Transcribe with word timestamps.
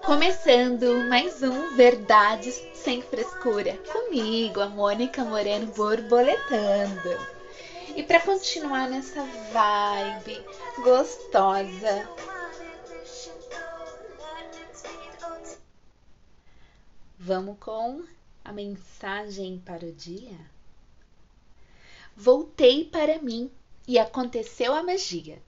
Começando 0.00 1.08
mais 1.08 1.42
um 1.42 1.76
Verdades 1.76 2.60
Sem 2.74 3.02
Frescura, 3.02 3.76
comigo, 3.92 4.60
a 4.60 4.68
Mônica 4.68 5.22
Moreno 5.22 5.66
borboletando. 5.66 7.26
E 7.94 8.02
para 8.02 8.20
continuar 8.20 8.88
nessa 8.88 9.22
vibe 9.52 10.44
gostosa, 10.82 12.08
vamos 17.18 17.56
com 17.60 18.02
a 18.44 18.52
mensagem 18.52 19.62
para 19.64 19.86
o 19.86 19.92
dia? 19.92 20.38
Voltei 22.16 22.84
para 22.84 23.20
mim 23.20 23.50
e 23.86 23.98
aconteceu 23.98 24.74
a 24.74 24.82
magia. 24.82 25.40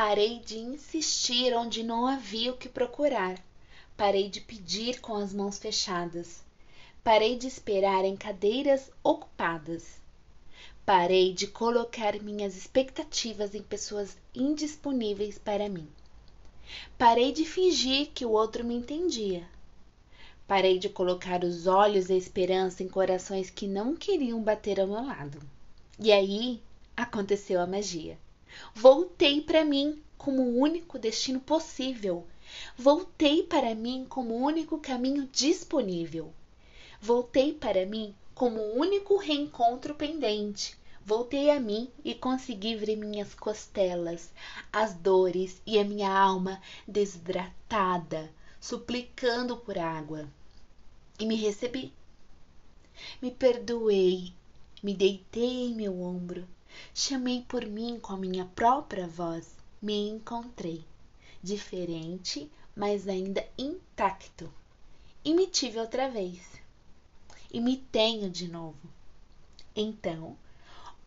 Parei 0.00 0.38
de 0.38 0.56
insistir 0.56 1.52
onde 1.52 1.82
não 1.82 2.06
havia 2.06 2.52
o 2.52 2.56
que 2.56 2.68
procurar. 2.68 3.36
Parei 3.96 4.28
de 4.28 4.40
pedir 4.40 5.00
com 5.00 5.16
as 5.16 5.32
mãos 5.32 5.58
fechadas. 5.58 6.40
Parei 7.02 7.36
de 7.36 7.48
esperar 7.48 8.04
em 8.04 8.16
cadeiras 8.16 8.92
ocupadas. 9.02 10.00
Parei 10.86 11.32
de 11.32 11.48
colocar 11.48 12.14
minhas 12.22 12.56
expectativas 12.56 13.56
em 13.56 13.62
pessoas 13.64 14.16
indisponíveis 14.32 15.36
para 15.36 15.68
mim. 15.68 15.88
Parei 16.96 17.32
de 17.32 17.44
fingir 17.44 18.10
que 18.14 18.24
o 18.24 18.30
outro 18.30 18.64
me 18.64 18.76
entendia. 18.76 19.48
Parei 20.46 20.78
de 20.78 20.88
colocar 20.88 21.42
os 21.42 21.66
olhos 21.66 22.08
e 22.08 22.12
a 22.12 22.16
esperança 22.16 22.84
em 22.84 22.88
corações 22.88 23.50
que 23.50 23.66
não 23.66 23.96
queriam 23.96 24.40
bater 24.40 24.78
ao 24.78 24.86
meu 24.86 25.04
lado. 25.04 25.40
E 25.98 26.12
aí 26.12 26.62
aconteceu 26.96 27.60
a 27.60 27.66
magia. 27.66 28.16
Voltei 28.74 29.40
para 29.40 29.64
mim 29.64 30.02
como 30.16 30.42
o 30.42 30.58
único 30.58 30.98
destino 30.98 31.40
possível. 31.40 32.26
Voltei 32.76 33.42
para 33.42 33.74
mim 33.74 34.04
como 34.08 34.34
o 34.34 34.42
único 34.42 34.78
caminho 34.78 35.28
disponível. 35.32 36.32
Voltei 37.00 37.52
para 37.52 37.86
mim 37.86 38.14
como 38.34 38.60
o 38.60 38.78
único 38.78 39.16
reencontro 39.16 39.94
pendente. 39.94 40.76
Voltei 41.04 41.50
a 41.50 41.60
mim 41.60 41.88
e 42.04 42.14
consegui 42.14 42.74
ver 42.74 42.96
minhas 42.96 43.32
costelas, 43.34 44.30
as 44.72 44.92
dores 44.94 45.62
e 45.64 45.78
a 45.78 45.84
minha 45.84 46.10
alma 46.10 46.60
desidratada, 46.86 48.30
suplicando 48.60 49.56
por 49.56 49.78
água. 49.78 50.28
E 51.18 51.24
me 51.24 51.36
recebi. 51.36 51.92
Me 53.22 53.30
perdoei, 53.30 54.32
me 54.82 54.94
deitei 54.94 55.68
em 55.68 55.74
meu 55.74 56.02
ombro 56.02 56.46
Chamei 56.94 57.42
por 57.42 57.64
mim 57.66 57.98
com 58.00 58.12
a 58.14 58.16
minha 58.16 58.44
própria 58.44 59.06
voz, 59.06 59.56
me 59.80 60.08
encontrei, 60.08 60.84
diferente, 61.42 62.50
mas 62.74 63.08
ainda 63.08 63.46
intacto. 63.56 64.52
E 65.24 65.34
me 65.34 65.46
tive 65.46 65.78
outra 65.78 66.08
vez. 66.08 66.40
E 67.52 67.60
me 67.60 67.76
tenho 67.76 68.30
de 68.30 68.48
novo. 68.48 68.88
Então, 69.74 70.36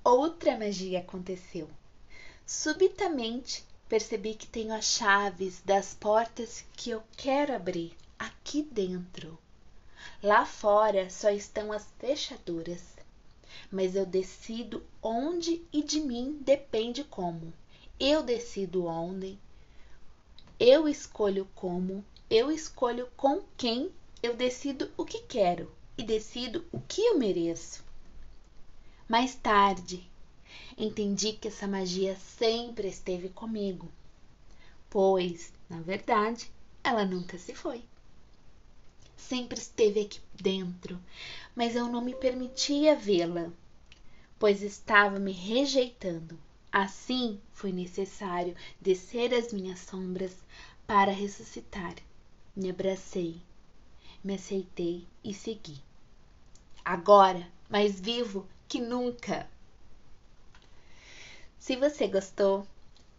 outra 0.04 0.58
magia 0.58 1.00
aconteceu. 1.00 1.70
Subitamente 2.46 3.64
percebi 3.88 4.36
que 4.36 4.48
tenho 4.48 4.74
as 4.74 4.86
chaves 4.86 5.62
das 5.66 5.94
portas 5.94 6.66
que 6.74 6.90
eu 6.90 7.04
quero 7.16 7.56
abrir 7.56 7.96
aqui 8.18 8.64
dentro. 8.64 9.38
Lá 10.24 10.46
fora 10.46 11.10
só 11.10 11.30
estão 11.30 11.72
as 11.72 11.86
fechaduras 12.00 13.01
mas 13.72 13.96
eu 13.96 14.06
decido 14.06 14.84
onde 15.02 15.62
e 15.72 15.84
de 15.84 16.00
mim 16.00 16.38
depende 16.42 17.04
como. 17.04 17.54
Eu 18.00 18.24
decido 18.24 18.86
onde, 18.86 19.38
eu 20.60 20.88
escolho 20.88 21.48
como, 21.56 22.04
eu 22.30 22.52
escolho 22.52 23.08
com 23.18 23.42
quem, 23.58 23.92
eu 24.22 24.36
decido 24.36 24.92
o 24.98 25.06
que 25.06 25.22
quero 25.22 25.72
e 25.98 26.04
decido 26.04 26.66
o 26.72 26.80
que 26.80 27.02
eu 27.02 27.18
mereço. 27.18 27.84
Mais 29.08 29.36
tarde, 29.36 30.10
entendi 30.78 31.34
que 31.34 31.48
essa 31.48 31.68
magia 31.68 32.16
sempre 32.16 32.88
esteve 32.88 33.30
comigo, 33.30 33.92
pois, 34.90 35.52
na 35.70 35.82
verdade, 35.82 36.52
ela 36.84 37.06
nunca 37.06 37.38
se 37.38 37.54
foi 37.54 37.84
sempre 39.22 39.60
esteve 39.60 40.02
aqui 40.02 40.20
dentro, 40.36 41.00
mas 41.56 41.76
eu 41.76 41.88
não 41.88 42.02
me 42.02 42.14
permitia 42.14 42.96
vê-la, 42.96 43.52
pois 44.38 44.62
estava 44.62 45.20
me 45.20 45.32
rejeitando. 45.32 46.38
Assim 46.72 47.40
foi 47.54 47.72
necessário 47.72 48.56
descer 48.80 49.34
as 49.34 49.54
minhas 49.54 49.80
sombras 49.80 50.36
para 50.88 51.12
ressuscitar. 51.12 51.96
Me 52.56 52.70
abracei, 52.70 53.42
me 54.24 54.36
aceitei 54.36 55.06
e 55.24 55.34
segui. 55.34 55.78
Agora, 56.84 57.48
mais 57.70 58.00
vivo 58.00 58.48
que 58.68 58.80
nunca. 58.80 59.50
Se 61.60 61.76
você 61.76 62.08
gostou, 62.08 62.66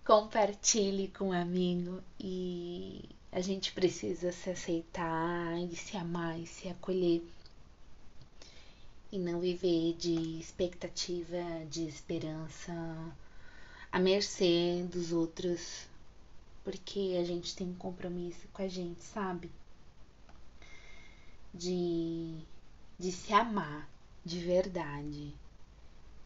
compartilhe 0.04 1.08
com 1.08 1.28
um 1.28 1.32
amigo 1.32 2.02
e 2.18 3.08
a 3.32 3.41
gente 3.41 3.72
precisa 3.72 4.31
se 4.31 4.50
aceitar 4.50 5.59
e 5.59 5.75
se 5.75 5.97
amar 5.97 6.38
e 6.38 6.47
se 6.47 6.69
acolher. 6.69 7.22
E 9.10 9.19
não 9.19 9.41
viver 9.41 9.94
de 9.94 10.38
expectativa, 10.38 11.38
de 11.71 11.88
esperança, 11.88 12.72
à 13.91 13.98
mercê 13.98 14.87
dos 14.91 15.12
outros, 15.12 15.87
porque 16.62 17.16
a 17.19 17.25
gente 17.25 17.56
tem 17.56 17.66
um 17.66 17.75
compromisso 17.75 18.47
com 18.53 18.62
a 18.62 18.69
gente, 18.69 19.03
sabe? 19.03 19.50
De, 21.54 22.38
de 22.98 23.12
se 23.12 23.32
amar 23.32 23.88
de 24.25 24.38
verdade 24.41 25.34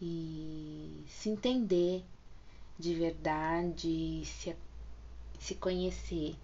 e 0.00 1.04
se 1.08 1.28
entender 1.28 2.04
de 2.78 2.94
verdade, 2.94 4.22
se, 4.24 4.54
se 5.40 5.54
conhecer 5.54 6.36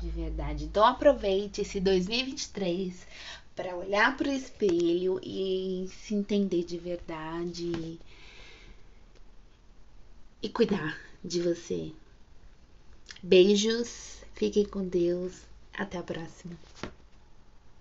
de 0.00 0.08
verdade. 0.08 0.64
Então 0.64 0.84
aproveite 0.84 1.60
esse 1.60 1.80
2023 1.80 3.06
para 3.54 3.74
olhar 3.74 4.16
para 4.16 4.28
o 4.28 4.32
espelho 4.32 5.18
e 5.22 5.88
se 5.90 6.14
entender 6.14 6.64
de 6.64 6.76
verdade 6.76 7.98
e 10.42 10.48
cuidar 10.48 11.00
de 11.24 11.40
você. 11.40 11.92
Beijos, 13.22 14.22
fiquem 14.34 14.64
com 14.64 14.86
Deus, 14.86 15.42
até 15.72 15.98
a 15.98 16.02
próxima. 16.02 16.56